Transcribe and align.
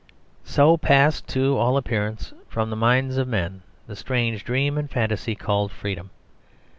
So 0.43 0.77
passed, 0.77 1.27
to 1.27 1.55
all 1.59 1.77
appearance, 1.77 2.33
from 2.49 2.71
the 2.71 2.75
minds 2.75 3.17
of 3.17 3.27
men 3.27 3.61
the 3.85 3.95
strange 3.95 4.43
dream 4.43 4.75
and 4.75 4.89
fantasy 4.89 5.35
called 5.35 5.71
freedom. 5.71 6.09